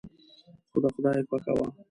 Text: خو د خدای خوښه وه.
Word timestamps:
خو 0.71 0.77
د 0.83 0.85
خدای 0.95 1.19
خوښه 1.29 1.53
وه. 1.57 1.67